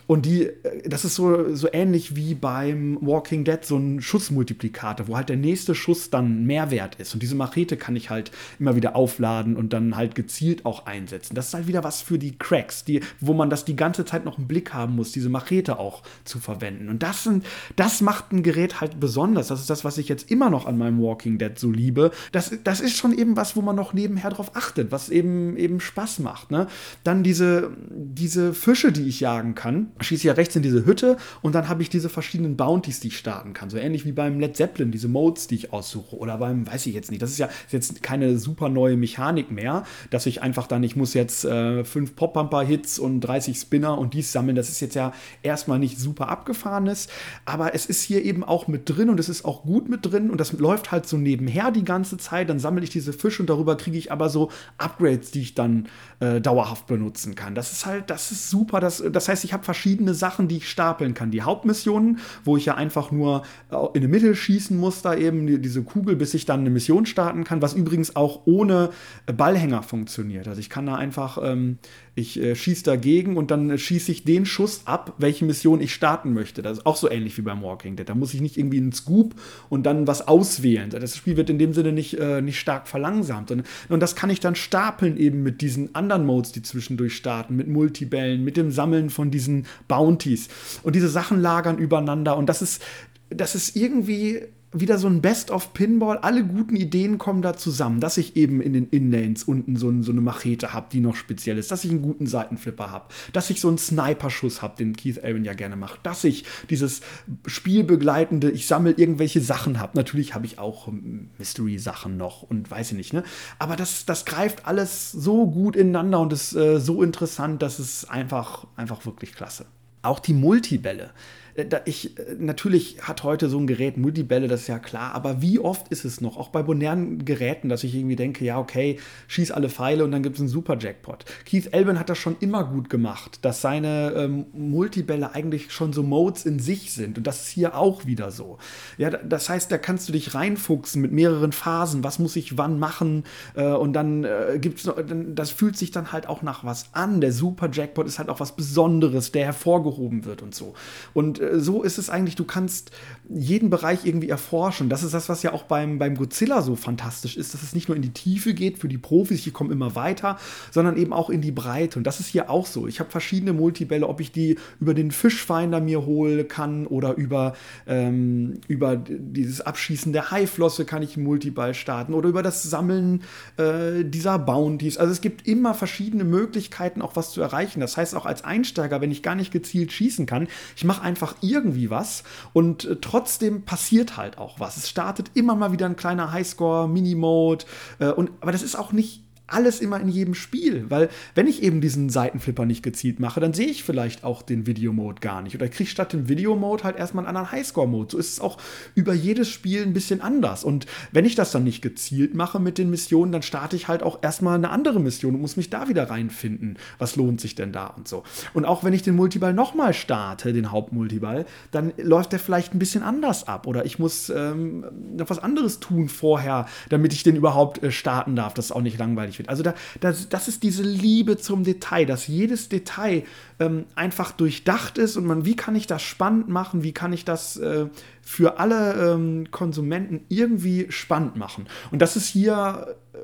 [0.08, 5.08] Und die, äh, das ist so, so ähnlich wie beim Walking Dead, so ein Schussmultiplikator,
[5.08, 7.14] wo halt der nächste Schuss dann Mehrwert ist.
[7.14, 11.36] Und diese Machete kann ich halt immer wieder aufladen und dann halt gezielt auch einsetzen.
[11.36, 14.26] Das ist halt wieder was für die Cracks, die, wo man das die ganze Zeit
[14.26, 16.90] noch im Blick haben muss, diese Machete auch zu verwenden.
[16.90, 19.48] Und das, sind, das macht ein Gerät halt besonders.
[19.48, 22.12] Das ist das, was ich jetzt immer noch an meinem Walking Dead so liebe.
[22.32, 25.80] Das, das ist schon eben was, wo man noch nebenher drauf achtet, was eben, eben
[25.80, 26.52] Spaß macht.
[26.52, 26.68] Ne?
[27.04, 31.56] Dann diese, diese Fische, die ich jagen kann schieße ja rechts in diese Hütte und
[31.56, 33.70] dann habe ich diese verschiedenen Bounties, die ich starten kann.
[33.70, 36.18] So ähnlich wie beim Led Zeppelin, diese Modes, die ich aussuche.
[36.18, 37.22] Oder beim, weiß ich jetzt nicht.
[37.22, 40.96] Das ist ja ist jetzt keine super neue Mechanik mehr, dass ich einfach dann, ich
[40.96, 44.56] muss jetzt äh, fünf Pop-Bumper-Hits und 30 Spinner und dies sammeln.
[44.56, 47.08] Das ist jetzt ja erstmal nicht super abgefahrenes,
[47.46, 50.30] aber es ist hier eben auch mit drin und es ist auch gut mit drin
[50.30, 52.50] und das läuft halt so nebenher die ganze Zeit.
[52.50, 55.88] Dann sammle ich diese Fische und darüber kriege ich aber so Upgrades, die ich dann
[56.20, 57.56] äh, dauerhaft benutzen kann.
[57.56, 58.82] Das ist halt, das ist super.
[58.82, 61.32] Das, das heißt, ich habe verschiedene Sachen, die ich stapeln kann.
[61.32, 65.48] Die Hauptmissionen, wo ich ja einfach nur äh, in die Mitte schießen muss, da eben
[65.48, 68.90] die, diese Kugel, bis ich dann eine Mission starten kann, was übrigens auch ohne
[69.26, 70.48] Ballhänger funktioniert.
[70.48, 71.78] Also ich kann da einfach ähm,
[72.16, 76.34] ich äh, schieße dagegen und dann schieße ich den Schuss ab, welche Mission ich starten
[76.34, 76.62] möchte.
[76.62, 78.08] Das ist auch so ähnlich wie beim Walking Dead.
[78.08, 79.36] Da muss ich nicht irgendwie einen Scoop
[79.70, 80.90] und dann was auswählen.
[80.90, 83.52] Das Spiel wird in dem Sinne nicht, äh, nicht stark verlangsamt.
[83.52, 87.58] Und, und das kann ich dann stapeln eben mit diesen anderen Modes, die zwischendurch starten,
[87.58, 90.48] mit Multibällen, mit dem Sammeln von diesen Bounties.
[90.84, 92.38] Und diese Sachen lagern übereinander.
[92.38, 92.82] Und das ist,
[93.30, 94.42] das ist irgendwie
[94.80, 96.18] wieder so ein Best of Pinball.
[96.18, 100.12] Alle guten Ideen kommen da zusammen, dass ich eben in den Inlanes unten so, so
[100.12, 103.62] eine Machete habe, die noch speziell ist, dass ich einen guten Seitenflipper habe, dass ich
[103.62, 107.02] so einen Sniper-Schuss habe, den Keith Aaron ja gerne macht, dass ich dieses
[107.46, 109.94] spielbegleitende, ich sammle irgendwelche Sachen habe.
[109.96, 113.24] Natürlich habe ich auch ähm, Mystery-Sachen noch und weiß ich nicht, ne?
[113.60, 118.10] Aber das, das greift alles so gut ineinander und ist äh, so interessant, dass es
[118.10, 119.66] einfach, einfach wirklich klasse.
[120.02, 121.12] Auch die Multibälle.
[121.56, 125.42] Äh, ich, äh, natürlich hat heute so ein Gerät Multibälle, das ist ja klar, aber
[125.42, 129.00] wie oft ist es noch, auch bei modernen Geräten, dass ich irgendwie denke, ja, okay,
[129.28, 131.26] schieß alle Pfeile und dann gibt es einen super Jackpot.
[131.46, 136.04] Keith Elben hat das schon immer gut gemacht, dass seine ähm, Multibälle eigentlich schon so
[136.04, 138.58] Modes in sich sind und das ist hier auch wieder so.
[138.98, 142.80] Ja, das heißt, da kannst du dich reinfuchsen mit mehreren Phasen, was muss ich wann
[142.80, 143.24] machen
[143.56, 144.92] äh, und dann äh, gibt es,
[145.34, 147.22] das fühlt sich dann halt auch nach was an.
[147.22, 150.74] Der Super Jackpot ist halt auch was Besonderes, der hervorgehoben wird und so.
[151.14, 152.92] Und äh, so ist es eigentlich, du kannst
[153.30, 154.90] jeden Bereich irgendwie erforschen.
[154.90, 157.88] Das ist das, was ja auch beim, beim Godzilla so fantastisch ist, dass es nicht
[157.88, 160.38] nur in die Tiefe geht für die Profis, die kommen immer weiter,
[160.72, 162.00] sondern eben auch in die Breite.
[162.00, 162.88] Und das ist hier auch so.
[162.88, 167.54] Ich habe verschiedene Multibälle, ob ich die über den Fischfinder mir holen kann oder über,
[167.88, 173.24] ähm, über dieses Abschießen der Haiflosse kann ich einen Multiball starten oder über das Sammeln
[173.58, 174.98] äh, dieser Bounties.
[174.98, 177.80] Also es gibt immer verschiedene Möglichkeiten, auch was zu erreichen.
[177.80, 181.35] Das heißt, auch als Einsteiger, wenn ich gar nicht gezielt schießen kann, ich mache einfach
[181.42, 184.78] irgendwie was und äh, trotzdem passiert halt auch was.
[184.78, 187.66] Es startet immer mal wieder ein kleiner Highscore, Minimode,
[188.00, 191.62] äh, und, aber das ist auch nicht alles immer in jedem Spiel, weil wenn ich
[191.62, 195.56] eben diesen Seitenflipper nicht gezielt mache, dann sehe ich vielleicht auch den Videomode gar nicht
[195.56, 198.12] oder kriege statt dem Videomode halt erstmal einen anderen Highscore-Mode.
[198.12, 198.58] So ist es auch
[198.96, 202.78] über jedes Spiel ein bisschen anders und wenn ich das dann nicht gezielt mache mit
[202.78, 205.88] den Missionen, dann starte ich halt auch erstmal eine andere Mission und muss mich da
[205.88, 206.78] wieder reinfinden.
[206.98, 208.24] Was lohnt sich denn da und so.
[208.54, 212.80] Und auch wenn ich den Multiball nochmal starte, den Hauptmultiball, dann läuft der vielleicht ein
[212.80, 217.36] bisschen anders ab oder ich muss ähm, noch was anderes tun vorher, damit ich den
[217.36, 218.54] überhaupt äh, starten darf.
[218.54, 219.50] Das ist auch nicht langweilig langweilig wird.
[219.50, 223.24] Also da, das, das ist diese Liebe zum Detail, dass jedes Detail
[223.60, 227.26] ähm, einfach durchdacht ist und man, wie kann ich das spannend machen, wie kann ich
[227.26, 227.88] das äh,
[228.22, 231.68] für alle ähm, Konsumenten irgendwie spannend machen.
[231.92, 233.18] Und das ist hier, äh,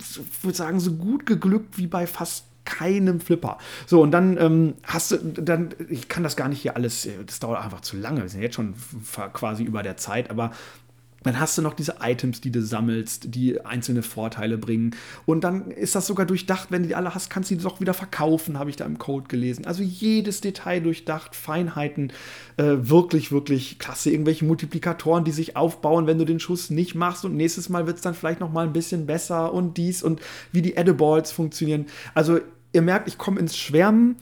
[0.00, 3.58] ich würde sagen, so gut geglückt wie bei fast keinem Flipper.
[3.86, 7.24] So, und dann ähm, hast du, dann, ich kann das gar nicht hier alles, äh,
[7.26, 8.22] das dauert einfach zu lange.
[8.22, 8.74] Wir sind jetzt schon
[9.32, 10.52] quasi über der Zeit, aber
[11.22, 14.96] dann hast du noch diese Items, die du sammelst, die einzelne Vorteile bringen.
[15.26, 17.80] Und dann ist das sogar durchdacht, wenn du die alle hast, kannst du die doch
[17.80, 19.66] wieder verkaufen, habe ich da im Code gelesen.
[19.66, 22.12] Also jedes Detail durchdacht, Feinheiten,
[22.56, 24.10] äh, wirklich, wirklich klasse.
[24.10, 27.24] Irgendwelche Multiplikatoren, die sich aufbauen, wenn du den Schuss nicht machst.
[27.24, 30.20] Und nächstes Mal wird es dann vielleicht noch mal ein bisschen besser und dies und
[30.52, 31.86] wie die Edibles funktionieren.
[32.14, 32.40] Also
[32.72, 34.16] ihr merkt, ich komme ins Schwärmen.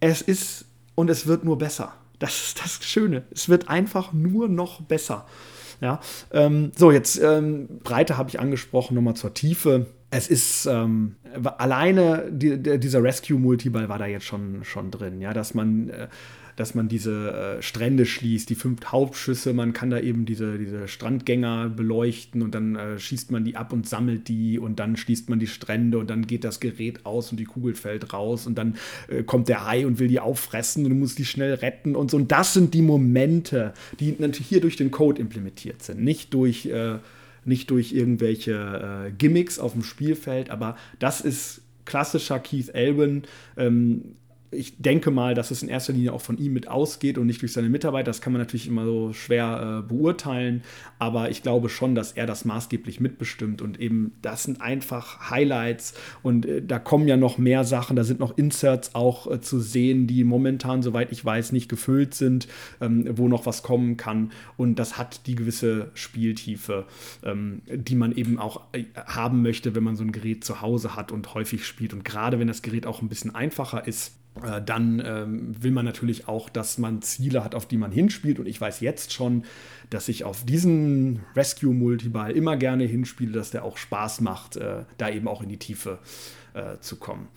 [0.00, 0.64] Es ist
[0.96, 1.92] und es wird nur besser.
[2.18, 3.22] Das ist das Schöne.
[3.30, 5.26] Es wird einfach nur noch besser.
[5.80, 6.00] Ja,
[6.32, 9.86] ähm, so, jetzt ähm, Breite habe ich angesprochen, nochmal zur Tiefe.
[10.10, 11.16] Es ist ähm,
[11.58, 16.08] alleine die, der, dieser Rescue-Multiball war da jetzt schon, schon drin, ja, dass man äh,
[16.60, 20.88] dass man diese äh, Strände schließt, die fünf Hauptschüsse, man kann da eben diese, diese
[20.88, 25.30] Strandgänger beleuchten und dann äh, schießt man die ab und sammelt die und dann schließt
[25.30, 28.58] man die Strände und dann geht das Gerät aus und die Kugel fällt raus und
[28.58, 28.76] dann
[29.08, 32.10] äh, kommt der Hai und will die auffressen und du musst die schnell retten und
[32.10, 32.18] so.
[32.18, 36.66] Und das sind die Momente, die natürlich hier durch den Code implementiert sind, nicht durch
[36.66, 36.98] äh,
[37.46, 43.22] nicht durch irgendwelche äh, Gimmicks auf dem Spielfeld, aber das ist klassischer Keith Elwin.
[43.56, 44.16] Ähm,
[44.52, 47.40] ich denke mal, dass es in erster Linie auch von ihm mit ausgeht und nicht
[47.40, 48.06] durch seine Mitarbeiter.
[48.06, 50.62] Das kann man natürlich immer so schwer äh, beurteilen,
[50.98, 55.94] aber ich glaube schon, dass er das maßgeblich mitbestimmt und eben das sind einfach Highlights
[56.22, 57.94] und äh, da kommen ja noch mehr Sachen.
[57.94, 62.14] Da sind noch Inserts auch äh, zu sehen, die momentan, soweit ich weiß, nicht gefüllt
[62.14, 62.48] sind,
[62.80, 66.86] ähm, wo noch was kommen kann und das hat die gewisse Spieltiefe,
[67.22, 70.96] ähm, die man eben auch äh, haben möchte, wenn man so ein Gerät zu Hause
[70.96, 74.19] hat und häufig spielt und gerade wenn das Gerät auch ein bisschen einfacher ist
[74.64, 78.38] dann ähm, will man natürlich auch, dass man Ziele hat, auf die man hinspielt.
[78.38, 79.44] Und ich weiß jetzt schon,
[79.90, 85.10] dass ich auf diesen Rescue-Multiball immer gerne hinspiele, dass der auch Spaß macht, äh, da
[85.10, 85.98] eben auch in die Tiefe
[86.54, 87.28] äh, zu kommen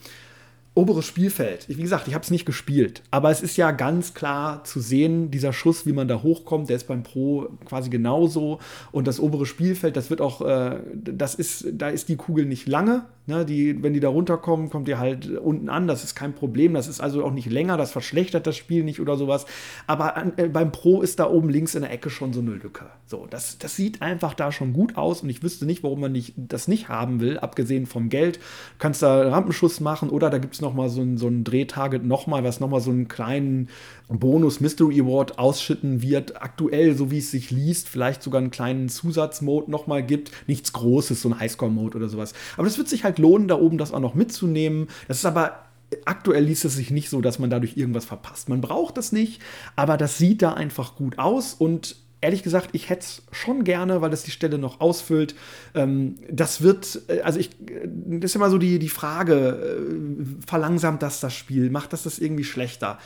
[0.76, 1.68] oberes Spielfeld.
[1.70, 5.30] Wie gesagt, ich habe es nicht gespielt, aber es ist ja ganz klar zu sehen,
[5.30, 8.60] dieser Schuss, wie man da hochkommt, der ist beim Pro quasi genauso.
[8.92, 12.68] Und das obere Spielfeld, das wird auch, äh, das ist, da ist die Kugel nicht
[12.68, 13.06] lange.
[13.26, 13.46] Ne?
[13.46, 15.88] Die, wenn die da runterkommen, kommt ihr halt unten an.
[15.88, 16.74] Das ist kein Problem.
[16.74, 17.78] Das ist also auch nicht länger.
[17.78, 19.46] Das verschlechtert das Spiel nicht oder sowas.
[19.88, 22.52] Aber an, äh, beim Pro ist da oben links in der Ecke schon so eine
[22.52, 22.86] Lücke.
[23.06, 25.22] So, das, das sieht einfach da schon gut aus.
[25.22, 28.38] Und ich wüsste nicht, warum man nicht, das nicht haben will, abgesehen vom Geld.
[28.38, 28.42] Du
[28.80, 32.44] kannst da Rampenschuss machen oder da gibt es nochmal so ein, so ein Drehtarget nochmal,
[32.44, 33.70] was nochmal so einen kleinen
[34.10, 36.42] Bonus Mystery Award ausschütten wird.
[36.42, 40.32] Aktuell, so wie es sich liest, vielleicht sogar einen kleinen Zusatzmode nochmal gibt.
[40.48, 42.34] Nichts Großes, so ein Highscore-Mode oder sowas.
[42.58, 44.88] Aber das wird sich halt lohnen, da oben das auch noch mitzunehmen.
[45.08, 45.60] Das ist aber
[46.06, 48.50] aktuell liest es sich nicht so, dass man dadurch irgendwas verpasst.
[48.50, 49.42] Man braucht das nicht,
[49.76, 54.02] aber das sieht da einfach gut aus und ehrlich gesagt, ich hätte es schon gerne,
[54.02, 55.36] weil das die Stelle noch ausfüllt.
[55.76, 61.04] Ähm, das wird, äh, also ich, das ist immer so die, die Frage, äh, verlangsamt
[61.04, 61.70] das das Spiel?
[61.70, 62.98] Macht das das irgendwie schlechter?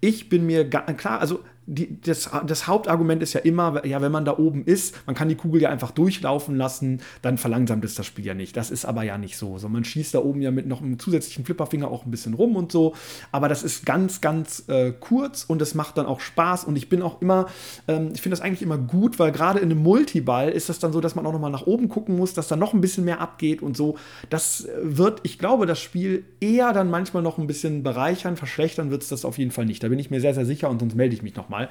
[0.00, 4.24] Ich bin mir klar, also die, das, das, Hauptargument ist ja immer, ja, wenn man
[4.24, 8.06] da oben ist, man kann die Kugel ja einfach durchlaufen lassen, dann verlangsamt es das
[8.06, 8.56] Spiel ja nicht.
[8.56, 9.58] Das ist aber ja nicht so.
[9.58, 12.54] so man schießt da oben ja mit noch einem zusätzlichen Flipperfinger auch ein bisschen rum
[12.54, 12.94] und so.
[13.32, 16.64] Aber das ist ganz, ganz äh, kurz und es macht dann auch Spaß.
[16.64, 17.46] Und ich bin auch immer,
[17.88, 20.92] ähm, ich finde das eigentlich immer gut, weil gerade in einem Multiball ist das dann
[20.92, 23.20] so, dass man auch nochmal nach oben gucken muss, dass da noch ein bisschen mehr
[23.20, 23.96] abgeht und so.
[24.30, 29.02] Das wird, ich glaube, das Spiel eher dann manchmal noch ein bisschen bereichern, verschlechtern wird
[29.02, 29.82] es das auf jeden Fall nicht.
[29.86, 31.68] Da bin ich mir sehr, sehr sicher und sonst melde ich mich nochmal mal.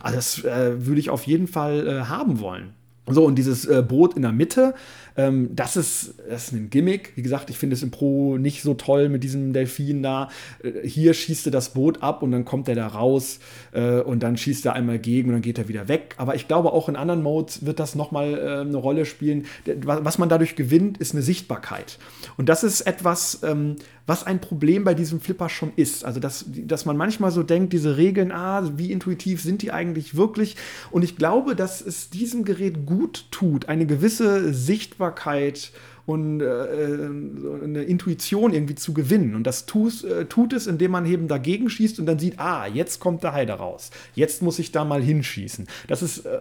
[0.00, 2.74] Also das äh, würde ich auf jeden Fall äh, haben wollen.
[3.06, 4.74] So, und dieses äh, Boot in der Mitte,
[5.16, 7.12] ähm, das, ist, das ist ein Gimmick.
[7.14, 10.28] Wie gesagt, ich finde es im Pro nicht so toll mit diesem Delfin da.
[10.62, 13.38] Äh, hier schießt er das Boot ab und dann kommt er da raus
[13.72, 16.14] äh, und dann schießt er einmal gegen und dann geht er wieder weg.
[16.16, 19.46] Aber ich glaube, auch in anderen Modes wird das nochmal äh, eine Rolle spielen.
[19.84, 21.98] Was man dadurch gewinnt, ist eine Sichtbarkeit.
[22.36, 26.04] Und das ist etwas, ähm, was ein Problem bei diesem Flipper schon ist.
[26.04, 30.14] Also, dass, dass man manchmal so denkt, diese Regeln, ah, wie intuitiv sind die eigentlich
[30.14, 30.56] wirklich?
[30.90, 35.03] Und ich glaube, dass es diesem Gerät gut tut, eine gewisse Sichtbarkeit
[36.06, 39.34] und äh, eine Intuition irgendwie zu gewinnen.
[39.34, 42.66] Und das tut, äh, tut es, indem man eben dagegen schießt und dann sieht, ah,
[42.66, 43.90] jetzt kommt der Heider raus.
[44.14, 45.66] Jetzt muss ich da mal hinschießen.
[45.88, 46.40] Das ist, äh,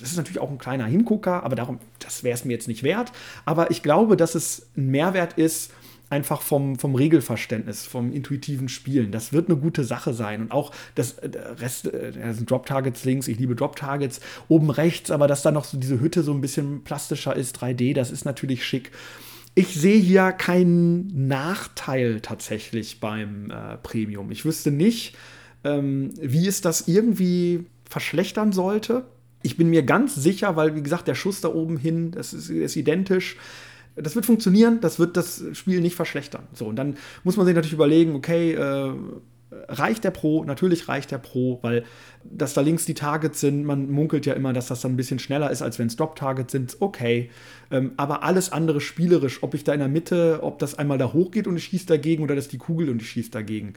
[0.00, 2.82] das ist natürlich auch ein kleiner Hingucker, aber darum, das wäre es mir jetzt nicht
[2.82, 3.12] wert.
[3.44, 5.72] Aber ich glaube, dass es ein Mehrwert ist,
[6.12, 9.12] einfach vom, vom Regelverständnis, vom intuitiven Spielen.
[9.12, 10.42] Das wird eine gute Sache sein.
[10.42, 15.10] Und auch das äh, Rest, äh, das sind Drop-Targets links, ich liebe Drop-Targets, oben rechts,
[15.10, 18.26] aber dass da noch so diese Hütte so ein bisschen plastischer ist, 3D, das ist
[18.26, 18.90] natürlich schick.
[19.54, 24.30] Ich sehe hier keinen Nachteil tatsächlich beim äh, Premium.
[24.30, 25.16] Ich wüsste nicht,
[25.64, 29.06] ähm, wie es das irgendwie verschlechtern sollte.
[29.42, 32.50] Ich bin mir ganz sicher, weil, wie gesagt, der Schuss da oben hin, das ist,
[32.50, 33.36] ist identisch
[33.96, 36.44] das wird funktionieren, das wird das Spiel nicht verschlechtern.
[36.54, 38.92] So, und dann muss man sich natürlich überlegen, okay, äh,
[39.68, 40.44] reicht der Pro?
[40.44, 41.84] Natürlich reicht der Pro, weil
[42.24, 45.18] dass da links die Targets sind, man munkelt ja immer, dass das dann ein bisschen
[45.18, 47.30] schneller ist, als wenn es Drop-Targets sind, okay.
[47.70, 51.12] Ähm, aber alles andere spielerisch, ob ich da in der Mitte, ob das einmal da
[51.12, 53.74] hochgeht und ich schieße dagegen oder das ist die Kugel und ich schieße dagegen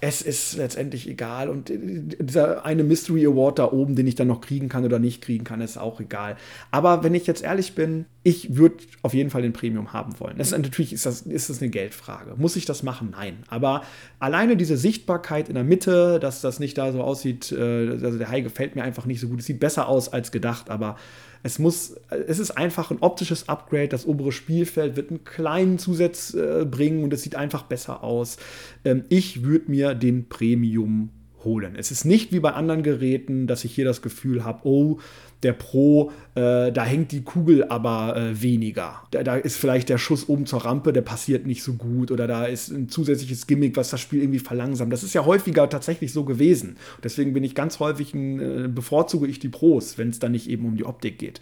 [0.00, 1.48] es ist letztendlich egal.
[1.48, 5.22] Und dieser eine Mystery Award da oben, den ich dann noch kriegen kann oder nicht
[5.22, 6.36] kriegen kann, ist auch egal.
[6.70, 10.36] Aber wenn ich jetzt ehrlich bin, ich würde auf jeden Fall den Premium haben wollen.
[10.38, 12.34] Das ist, natürlich ist das, ist das eine Geldfrage.
[12.36, 13.10] Muss ich das machen?
[13.12, 13.38] Nein.
[13.48, 13.82] Aber
[14.18, 18.30] alleine diese Sichtbarkeit in der Mitte, dass das nicht da so aussieht, äh, also der
[18.30, 19.40] Hai gefällt mir einfach nicht so gut.
[19.40, 20.96] Es sieht besser aus als gedacht, aber
[21.42, 23.88] Es muss, es ist einfach ein optisches Upgrade.
[23.88, 28.36] Das obere Spielfeld wird einen kleinen Zusatz äh, bringen und es sieht einfach besser aus.
[28.84, 31.10] Ähm, ich würde mir den Premium
[31.44, 31.74] holen.
[31.76, 34.98] Es ist nicht wie bei anderen Geräten, dass ich hier das Gefühl habe, oh,
[35.42, 39.02] der Pro, äh, da hängt die Kugel aber äh, weniger.
[39.10, 42.26] Da, da, ist vielleicht der Schuss oben zur Rampe, der passiert nicht so gut oder
[42.26, 44.92] da ist ein zusätzliches Gimmick, was das Spiel irgendwie verlangsamt.
[44.92, 46.76] Das ist ja häufiger tatsächlich so gewesen.
[47.02, 50.48] Deswegen bin ich ganz häufig ein, äh, bevorzuge ich die Pros, wenn es dann nicht
[50.48, 51.40] eben um die Optik geht.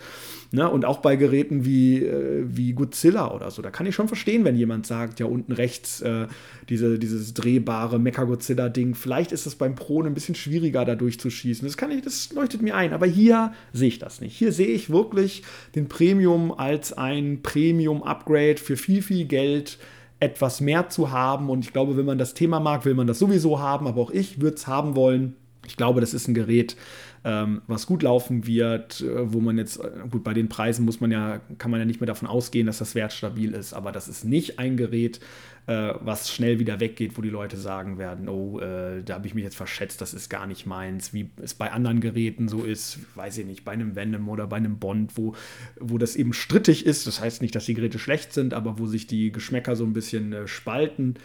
[0.50, 0.68] Ne?
[0.70, 4.44] Und auch bei Geräten wie, äh, wie Godzilla oder so, da kann ich schon verstehen,
[4.44, 6.26] wenn jemand sagt, ja unten rechts äh,
[6.68, 11.66] diese, dieses drehbare Mecha-Godzilla-Ding, vielleicht ist es beim Pro ein bisschen schwieriger da durchzuschießen.
[11.66, 12.92] Das kann ich, das leuchtet mir ein.
[12.92, 14.36] Aber hier sehe ich das nicht.
[14.36, 15.42] Hier sehe ich wirklich
[15.74, 19.78] den Premium als ein Premium-Upgrade für viel, viel Geld
[20.20, 21.50] etwas mehr zu haben.
[21.50, 23.86] Und ich glaube, wenn man das Thema mag, will man das sowieso haben.
[23.86, 25.36] Aber auch ich würde es haben wollen.
[25.66, 26.76] Ich glaube, das ist ein Gerät,
[27.24, 31.00] ähm, was gut laufen wird, äh, wo man jetzt, äh, gut, bei den Preisen muss
[31.00, 34.08] man ja, kann man ja nicht mehr davon ausgehen, dass das wertstabil ist, aber das
[34.08, 35.20] ist nicht ein Gerät,
[35.68, 39.34] äh, was schnell wieder weggeht, wo die Leute sagen werden, oh, äh, da habe ich
[39.34, 42.98] mich jetzt verschätzt, das ist gar nicht meins, wie es bei anderen Geräten so ist,
[43.14, 45.34] weiß ich nicht, bei einem Venom oder bei einem Bond, wo,
[45.78, 48.86] wo das eben strittig ist, das heißt nicht, dass die Geräte schlecht sind, aber wo
[48.86, 51.16] sich die Geschmäcker so ein bisschen äh, spalten.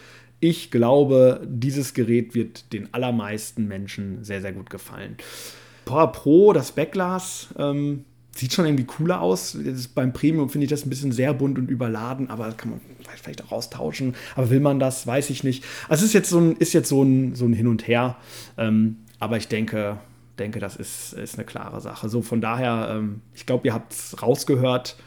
[0.42, 5.16] Ich glaube, dieses Gerät wird den allermeisten Menschen sehr, sehr gut gefallen.
[5.86, 8.04] Power Pro, das Backglas, ähm,
[8.36, 9.58] sieht schon irgendwie cooler aus.
[9.64, 12.82] Jetzt beim Premium finde ich das ein bisschen sehr bunt und überladen, aber kann man
[13.16, 14.16] vielleicht auch austauschen.
[14.36, 15.64] Aber will man das, weiß ich nicht.
[15.88, 18.18] Also es ist jetzt so ein, ist jetzt so ein, so ein Hin und Her.
[18.58, 19.98] Ähm, aber ich denke,
[20.40, 22.10] denke, das ist, ist eine klare Sache.
[22.10, 24.98] So von daher, ähm, ich glaube, ihr habt es rausgehört.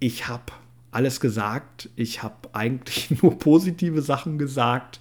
[0.00, 0.52] Ich habe
[0.90, 1.88] alles gesagt.
[1.94, 5.00] Ich habe eigentlich nur positive Sachen gesagt.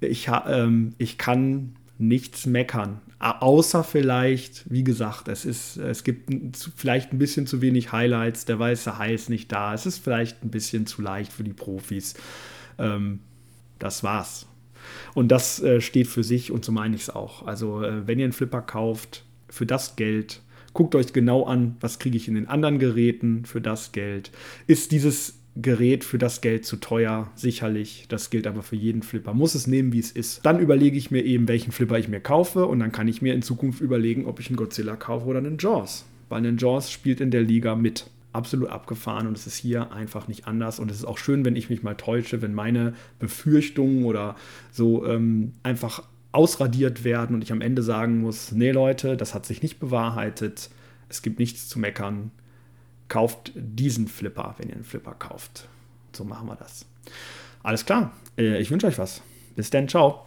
[0.00, 3.00] Ich, ähm, ich kann nichts meckern.
[3.18, 6.30] Außer vielleicht, wie gesagt, es, ist, es gibt
[6.76, 10.42] vielleicht ein bisschen zu wenig Highlights, der weiße Hai ist nicht da, es ist vielleicht
[10.42, 12.14] ein bisschen zu leicht für die Profis.
[12.78, 13.20] Ähm,
[13.78, 14.46] das war's.
[15.14, 17.46] Und das äh, steht für sich und so meine ich es auch.
[17.46, 20.40] Also, äh, wenn ihr einen Flipper kauft, für das Geld,
[20.72, 24.32] guckt euch genau an, was kriege ich in den anderen Geräten für das Geld.
[24.66, 28.06] Ist dieses Gerät für das Geld zu teuer, sicherlich.
[28.08, 29.34] Das gilt aber für jeden Flipper.
[29.34, 30.40] Muss es nehmen, wie es ist.
[30.46, 33.34] Dann überlege ich mir eben, welchen Flipper ich mir kaufe und dann kann ich mir
[33.34, 36.06] in Zukunft überlegen, ob ich einen Godzilla kaufe oder einen Jaws.
[36.30, 38.06] Weil ein Jaws spielt in der Liga mit.
[38.32, 40.80] Absolut abgefahren und es ist hier einfach nicht anders.
[40.80, 44.36] Und es ist auch schön, wenn ich mich mal täusche, wenn meine Befürchtungen oder
[44.70, 49.44] so ähm, einfach ausradiert werden und ich am Ende sagen muss, nee Leute, das hat
[49.44, 50.70] sich nicht bewahrheitet.
[51.10, 52.30] Es gibt nichts zu meckern
[53.12, 55.68] kauft diesen Flipper, wenn ihr einen Flipper kauft.
[56.14, 56.86] So machen wir das.
[57.62, 58.12] Alles klar.
[58.38, 59.20] Äh, ich wünsche euch was.
[59.54, 59.86] Bis dann.
[59.86, 60.24] Ciao.